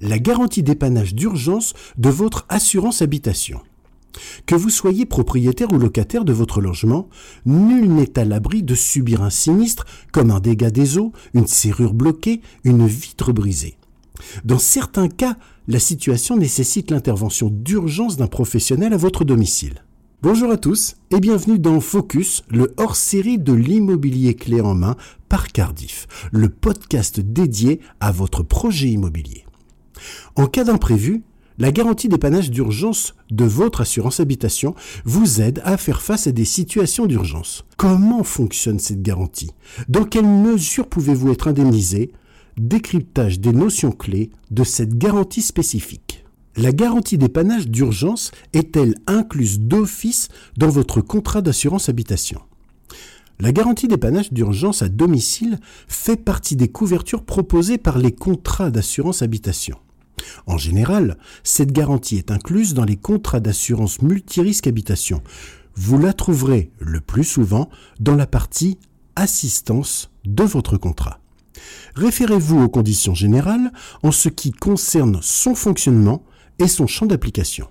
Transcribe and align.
la 0.00 0.18
garantie 0.18 0.62
dépannage 0.62 1.14
d'urgence 1.14 1.74
de 1.98 2.08
votre 2.08 2.46
assurance 2.48 3.02
habitation. 3.02 3.60
Que 4.46 4.54
vous 4.54 4.70
soyez 4.70 5.06
propriétaire 5.06 5.72
ou 5.72 5.78
locataire 5.78 6.24
de 6.24 6.32
votre 6.32 6.60
logement, 6.60 7.08
nul 7.46 7.88
n'est 7.92 8.18
à 8.18 8.24
l'abri 8.24 8.62
de 8.62 8.74
subir 8.74 9.22
un 9.22 9.30
sinistre 9.30 9.86
comme 10.12 10.30
un 10.30 10.40
dégât 10.40 10.70
des 10.70 10.98
eaux, 10.98 11.12
une 11.34 11.46
serrure 11.46 11.94
bloquée, 11.94 12.40
une 12.64 12.86
vitre 12.86 13.32
brisée. 13.32 13.76
Dans 14.44 14.58
certains 14.58 15.08
cas, 15.08 15.36
la 15.68 15.78
situation 15.78 16.36
nécessite 16.36 16.90
l'intervention 16.90 17.48
d'urgence 17.48 18.16
d'un 18.16 18.26
professionnel 18.26 18.92
à 18.92 18.96
votre 18.96 19.24
domicile. 19.24 19.84
Bonjour 20.22 20.50
à 20.50 20.58
tous 20.58 20.96
et 21.10 21.20
bienvenue 21.20 21.58
dans 21.58 21.80
Focus, 21.80 22.42
le 22.50 22.74
hors-série 22.76 23.38
de 23.38 23.54
l'immobilier 23.54 24.34
clé 24.34 24.60
en 24.60 24.74
main 24.74 24.96
par 25.30 25.48
Cardiff, 25.48 26.06
le 26.30 26.50
podcast 26.50 27.20
dédié 27.20 27.80
à 28.00 28.12
votre 28.12 28.42
projet 28.42 28.88
immobilier. 28.88 29.46
En 30.36 30.46
cas 30.46 30.64
d'imprévu, 30.64 31.22
la 31.58 31.72
garantie 31.72 32.08
dépannage 32.08 32.50
d'urgence 32.50 33.14
de 33.30 33.44
votre 33.44 33.82
assurance 33.82 34.18
habitation 34.18 34.74
vous 35.04 35.42
aide 35.42 35.60
à 35.64 35.76
faire 35.76 36.00
face 36.00 36.26
à 36.26 36.32
des 36.32 36.46
situations 36.46 37.04
d'urgence. 37.04 37.64
Comment 37.76 38.24
fonctionne 38.24 38.78
cette 38.78 39.02
garantie? 39.02 39.50
Dans 39.88 40.04
quelle 40.04 40.26
mesure 40.26 40.86
pouvez-vous 40.86 41.32
être 41.32 41.48
indemnisé? 41.48 42.12
Décryptage 42.56 43.40
des 43.40 43.52
notions 43.52 43.92
clés 43.92 44.30
de 44.50 44.64
cette 44.64 44.96
garantie 44.96 45.42
spécifique. 45.42 46.24
La 46.56 46.72
garantie 46.72 47.18
dépannage 47.18 47.68
d'urgence 47.68 48.32
est-elle 48.54 48.94
incluse 49.06 49.60
d'office 49.60 50.28
dans 50.56 50.68
votre 50.68 51.00
contrat 51.00 51.42
d'assurance 51.42 51.88
habitation? 51.90 52.40
La 53.38 53.52
garantie 53.52 53.88
dépannage 53.88 54.32
d'urgence 54.32 54.82
à 54.82 54.88
domicile 54.88 55.58
fait 55.88 56.16
partie 56.16 56.56
des 56.56 56.68
couvertures 56.68 57.24
proposées 57.24 57.78
par 57.78 57.98
les 57.98 58.12
contrats 58.12 58.70
d'assurance 58.70 59.22
habitation. 59.22 59.76
En 60.46 60.58
général, 60.58 61.18
cette 61.44 61.72
garantie 61.72 62.16
est 62.16 62.30
incluse 62.30 62.74
dans 62.74 62.84
les 62.84 62.96
contrats 62.96 63.40
d'assurance 63.40 64.02
multirisque 64.02 64.66
habitation. 64.66 65.22
Vous 65.74 65.98
la 65.98 66.12
trouverez 66.12 66.70
le 66.78 67.00
plus 67.00 67.24
souvent 67.24 67.68
dans 68.00 68.16
la 68.16 68.26
partie 68.26 68.78
assistance 69.16 70.10
de 70.24 70.44
votre 70.44 70.76
contrat. 70.76 71.20
Référez-vous 71.94 72.60
aux 72.60 72.68
conditions 72.68 73.14
générales 73.14 73.72
en 74.02 74.12
ce 74.12 74.28
qui 74.28 74.52
concerne 74.52 75.18
son 75.22 75.54
fonctionnement 75.54 76.22
et 76.58 76.68
son 76.68 76.86
champ 76.86 77.06
d'application. 77.06 77.68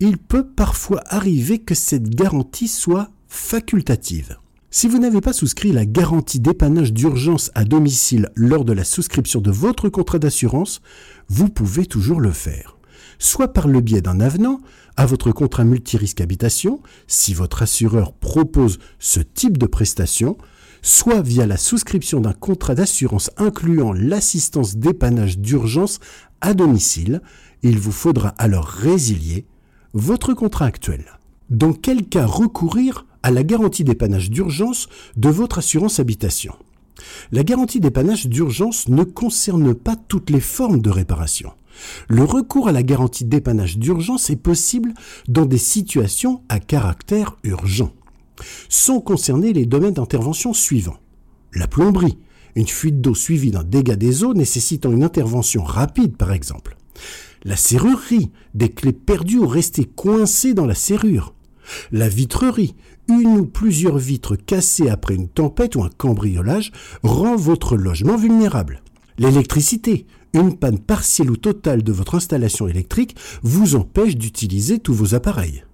Il 0.00 0.18
peut 0.18 0.46
parfois 0.46 1.02
arriver 1.06 1.58
que 1.58 1.74
cette 1.74 2.08
garantie 2.08 2.68
soit 2.68 3.10
facultative. 3.26 4.38
Si 4.70 4.86
vous 4.86 4.98
n'avez 4.98 5.22
pas 5.22 5.32
souscrit 5.32 5.72
la 5.72 5.86
garantie 5.86 6.40
dépannage 6.40 6.92
d'urgence 6.92 7.50
à 7.54 7.64
domicile 7.64 8.28
lors 8.34 8.66
de 8.66 8.74
la 8.74 8.84
souscription 8.84 9.40
de 9.40 9.50
votre 9.50 9.88
contrat 9.88 10.18
d'assurance, 10.18 10.82
vous 11.28 11.48
pouvez 11.48 11.86
toujours 11.86 12.20
le 12.20 12.32
faire. 12.32 12.76
Soit 13.18 13.54
par 13.54 13.66
le 13.66 13.80
biais 13.80 14.02
d'un 14.02 14.20
avenant 14.20 14.60
à 14.98 15.06
votre 15.06 15.32
contrat 15.32 15.64
multirisque 15.64 16.20
habitation, 16.20 16.82
si 17.06 17.32
votre 17.32 17.62
assureur 17.62 18.12
propose 18.12 18.78
ce 18.98 19.20
type 19.20 19.56
de 19.56 19.64
prestation, 19.64 20.36
soit 20.82 21.22
via 21.22 21.46
la 21.46 21.56
souscription 21.56 22.20
d'un 22.20 22.34
contrat 22.34 22.74
d'assurance 22.74 23.30
incluant 23.38 23.94
l'assistance 23.94 24.76
dépannage 24.76 25.38
d'urgence 25.38 25.98
à 26.42 26.52
domicile, 26.52 27.22
il 27.62 27.78
vous 27.78 27.90
faudra 27.90 28.34
alors 28.36 28.66
résilier 28.66 29.46
votre 29.94 30.34
contrat 30.34 30.66
actuel. 30.66 31.06
Dans 31.48 31.72
quel 31.72 32.06
cas 32.06 32.26
recourir 32.26 33.06
à 33.22 33.30
la 33.30 33.42
garantie 33.42 33.84
dépannage 33.84 34.30
d'urgence 34.30 34.88
de 35.16 35.28
votre 35.28 35.58
assurance 35.58 36.00
habitation. 36.00 36.54
La 37.32 37.44
garantie 37.44 37.80
dépannage 37.80 38.26
d'urgence 38.26 38.88
ne 38.88 39.04
concerne 39.04 39.74
pas 39.74 39.96
toutes 39.96 40.30
les 40.30 40.40
formes 40.40 40.80
de 40.80 40.90
réparation. 40.90 41.52
Le 42.08 42.24
recours 42.24 42.68
à 42.68 42.72
la 42.72 42.82
garantie 42.82 43.24
dépannage 43.24 43.78
d'urgence 43.78 44.30
est 44.30 44.36
possible 44.36 44.94
dans 45.28 45.46
des 45.46 45.58
situations 45.58 46.42
à 46.48 46.58
caractère 46.58 47.36
urgent. 47.44 47.92
Sont 48.68 49.00
concernés 49.00 49.52
les 49.52 49.66
domaines 49.66 49.94
d'intervention 49.94 50.52
suivants. 50.52 50.98
La 51.54 51.66
plomberie, 51.66 52.18
une 52.54 52.66
fuite 52.66 53.00
d'eau 53.00 53.14
suivie 53.14 53.50
d'un 53.50 53.64
dégât 53.64 53.96
des 53.96 54.24
eaux 54.24 54.34
nécessitant 54.34 54.92
une 54.92 55.04
intervention 55.04 55.62
rapide 55.62 56.16
par 56.16 56.32
exemple. 56.32 56.76
La 57.44 57.56
serrurerie, 57.56 58.30
des 58.54 58.70
clés 58.70 58.92
perdues 58.92 59.38
ou 59.38 59.46
restées 59.46 59.84
coincées 59.84 60.54
dans 60.54 60.66
la 60.66 60.74
serrure. 60.74 61.34
La 61.92 62.08
vitrerie, 62.08 62.74
une 63.08 63.38
ou 63.38 63.46
plusieurs 63.46 63.98
vitres 63.98 64.36
cassées 64.36 64.88
après 64.88 65.14
une 65.14 65.28
tempête 65.28 65.76
ou 65.76 65.82
un 65.82 65.90
cambriolage 65.96 66.72
rend 67.02 67.36
votre 67.36 67.76
logement 67.76 68.16
vulnérable. 68.16 68.82
L'électricité, 69.18 70.06
une 70.34 70.56
panne 70.56 70.78
partielle 70.78 71.30
ou 71.30 71.36
totale 71.36 71.82
de 71.82 71.92
votre 71.92 72.14
installation 72.14 72.68
électrique 72.68 73.16
vous 73.42 73.74
empêche 73.74 74.16
d'utiliser 74.16 74.78
tous 74.78 74.94
vos 74.94 75.14
appareils. 75.14 75.64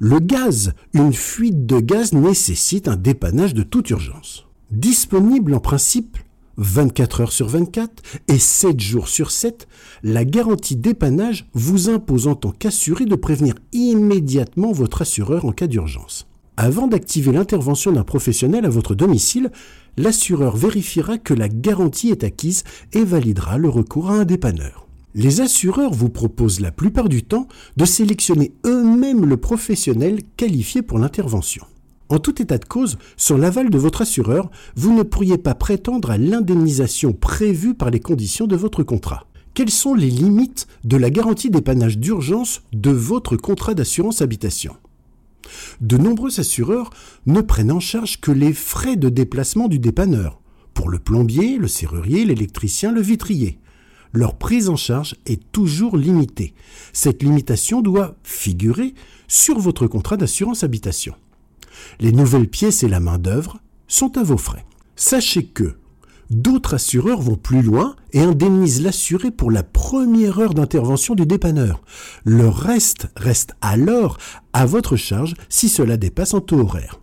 Le 0.00 0.18
gaz, 0.18 0.72
une 0.94 1.12
fuite 1.12 1.66
de 1.66 1.80
gaz 1.80 2.12
nécessite 2.12 2.88
un 2.88 2.96
dépannage 2.96 3.54
de 3.54 3.62
toute 3.62 3.90
urgence. 3.90 4.46
Disponible 4.70 5.54
en 5.54 5.60
principe 5.60 6.16
24 6.60 7.22
heures 7.22 7.32
sur 7.32 7.48
24 7.48 7.90
et 8.28 8.38
7 8.38 8.78
jours 8.78 9.08
sur 9.08 9.30
7, 9.30 9.66
la 10.02 10.26
garantie 10.26 10.76
dépannage 10.76 11.48
vous 11.54 11.88
impose 11.88 12.28
en 12.28 12.34
tant 12.34 12.52
qu'assuré 12.52 13.06
de 13.06 13.14
prévenir 13.14 13.54
immédiatement 13.72 14.70
votre 14.70 15.02
assureur 15.02 15.46
en 15.46 15.52
cas 15.52 15.66
d'urgence. 15.66 16.28
Avant 16.58 16.86
d'activer 16.86 17.32
l'intervention 17.32 17.92
d'un 17.92 18.04
professionnel 18.04 18.66
à 18.66 18.68
votre 18.68 18.94
domicile, 18.94 19.50
l'assureur 19.96 20.54
vérifiera 20.56 21.16
que 21.16 21.32
la 21.32 21.48
garantie 21.48 22.10
est 22.10 22.24
acquise 22.24 22.64
et 22.92 23.04
validera 23.04 23.56
le 23.56 23.70
recours 23.70 24.10
à 24.10 24.14
un 24.14 24.24
dépanneur. 24.26 24.86
Les 25.14 25.40
assureurs 25.40 25.94
vous 25.94 26.10
proposent 26.10 26.60
la 26.60 26.70
plupart 26.70 27.08
du 27.08 27.22
temps 27.22 27.48
de 27.78 27.86
sélectionner 27.86 28.52
eux-mêmes 28.66 29.24
le 29.24 29.38
professionnel 29.38 30.20
qualifié 30.36 30.82
pour 30.82 30.98
l'intervention. 30.98 31.64
En 32.10 32.18
tout 32.18 32.42
état 32.42 32.58
de 32.58 32.64
cause, 32.64 32.98
sans 33.16 33.36
l'aval 33.36 33.70
de 33.70 33.78
votre 33.78 34.02
assureur, 34.02 34.50
vous 34.74 34.92
ne 34.92 35.04
pourriez 35.04 35.38
pas 35.38 35.54
prétendre 35.54 36.10
à 36.10 36.18
l'indemnisation 36.18 37.12
prévue 37.12 37.74
par 37.74 37.90
les 37.90 38.00
conditions 38.00 38.48
de 38.48 38.56
votre 38.56 38.82
contrat. 38.82 39.28
Quelles 39.54 39.70
sont 39.70 39.94
les 39.94 40.10
limites 40.10 40.66
de 40.82 40.96
la 40.96 41.08
garantie 41.08 41.50
dépannage 41.50 41.98
d'urgence 41.98 42.62
de 42.72 42.90
votre 42.90 43.36
contrat 43.36 43.74
d'assurance 43.74 44.22
habitation? 44.22 44.76
De 45.80 45.96
nombreux 45.98 46.40
assureurs 46.40 46.90
ne 47.26 47.40
prennent 47.42 47.72
en 47.72 47.80
charge 47.80 48.20
que 48.20 48.32
les 48.32 48.52
frais 48.52 48.96
de 48.96 49.08
déplacement 49.08 49.68
du 49.68 49.78
dépanneur, 49.78 50.40
pour 50.74 50.90
le 50.90 50.98
plombier, 50.98 51.58
le 51.58 51.68
serrurier, 51.68 52.24
l'électricien, 52.24 52.90
le 52.90 53.02
vitrier. 53.02 53.60
Leur 54.12 54.36
prise 54.36 54.68
en 54.68 54.76
charge 54.76 55.14
est 55.26 55.52
toujours 55.52 55.96
limitée. 55.96 56.54
Cette 56.92 57.22
limitation 57.22 57.82
doit 57.82 58.16
figurer 58.24 58.94
sur 59.28 59.60
votre 59.60 59.86
contrat 59.86 60.16
d'assurance 60.16 60.64
habitation. 60.64 61.14
Les 61.98 62.12
nouvelles 62.12 62.48
pièces 62.48 62.82
et 62.82 62.88
la 62.88 63.00
main-d'œuvre 63.00 63.58
sont 63.88 64.16
à 64.16 64.22
vos 64.22 64.38
frais. 64.38 64.64
Sachez 64.96 65.44
que 65.44 65.76
D'autres 66.30 66.74
assureurs 66.74 67.20
vont 67.20 67.34
plus 67.34 67.60
loin 67.60 67.96
et 68.12 68.20
indemnisent 68.20 68.82
l'assuré 68.82 69.32
pour 69.32 69.50
la 69.50 69.64
première 69.64 70.38
heure 70.38 70.54
d'intervention 70.54 71.16
du 71.16 71.26
dépanneur. 71.26 71.82
Le 72.24 72.48
reste 72.48 73.08
reste 73.16 73.54
alors 73.60 74.16
à 74.52 74.64
votre 74.64 74.94
charge 74.94 75.34
si 75.48 75.68
cela 75.68 75.96
dépasse 75.96 76.32
en 76.32 76.40
taux 76.40 76.60
horaire. 76.60 77.00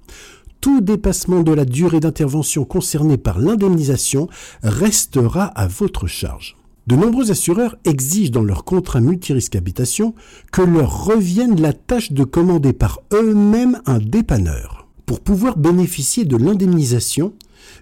Tout 0.61 0.79
dépassement 0.79 1.43
de 1.43 1.51
la 1.51 1.65
durée 1.65 1.99
d'intervention 1.99 2.63
concernée 2.63 3.17
par 3.17 3.37
l'indemnisation 3.37 4.29
restera 4.63 5.43
à 5.43 5.67
votre 5.67 6.07
charge. 6.07 6.56
De 6.87 6.95
nombreux 6.95 7.31
assureurs 7.31 7.75
exigent 7.83 8.31
dans 8.31 8.43
leur 8.43 8.63
contrat 8.63 9.01
multirisque 9.01 9.55
habitation 9.55 10.15
que 10.51 10.61
leur 10.61 11.05
revienne 11.05 11.59
la 11.61 11.73
tâche 11.73 12.13
de 12.13 12.23
commander 12.23 12.73
par 12.73 13.01
eux-mêmes 13.13 13.81
un 13.85 13.99
dépanneur. 13.99 14.87
Pour 15.05 15.19
pouvoir 15.19 15.57
bénéficier 15.57 16.25
de 16.25 16.37
l'indemnisation, 16.37 17.33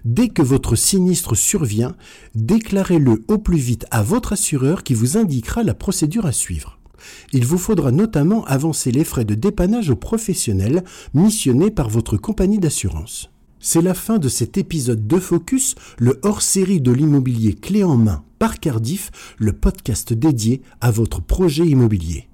Dès 0.04 0.28
que 0.28 0.42
votre 0.42 0.76
sinistre 0.76 1.34
survient, 1.34 1.94
déclarez-le 2.34 3.22
au 3.28 3.38
plus 3.38 3.58
vite 3.58 3.86
à 3.90 4.02
votre 4.02 4.32
assureur 4.32 4.82
qui 4.82 4.94
vous 4.94 5.16
indiquera 5.16 5.62
la 5.62 5.74
procédure 5.74 6.26
à 6.26 6.32
suivre. 6.32 6.78
Il 7.32 7.44
vous 7.44 7.58
faudra 7.58 7.92
notamment 7.92 8.44
avancer 8.46 8.90
les 8.90 9.04
frais 9.04 9.24
de 9.24 9.34
dépannage 9.34 9.90
aux 9.90 9.96
professionnels 9.96 10.82
missionnés 11.14 11.70
par 11.70 11.88
votre 11.88 12.16
compagnie 12.16 12.58
d'assurance. 12.58 13.30
C'est 13.60 13.82
la 13.82 13.94
fin 13.94 14.18
de 14.18 14.28
cet 14.28 14.58
épisode 14.58 15.06
de 15.06 15.18
Focus, 15.18 15.74
le 15.98 16.18
hors-série 16.22 16.80
de 16.80 16.92
l'immobilier 16.92 17.54
clé 17.54 17.84
en 17.84 17.96
main 17.96 18.25
par 18.38 18.60
Cardiff, 18.60 19.10
le 19.38 19.52
podcast 19.52 20.12
dédié 20.12 20.62
à 20.80 20.90
votre 20.90 21.20
projet 21.20 21.66
immobilier. 21.66 22.28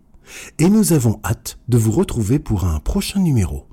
Et 0.59 0.69
nous 0.69 0.93
avons 0.93 1.21
hâte 1.25 1.59
de 1.69 1.79
vous 1.79 1.93
retrouver 1.93 2.39
pour 2.39 2.65
un 2.65 2.81
prochain 2.81 3.21
numéro. 3.21 3.67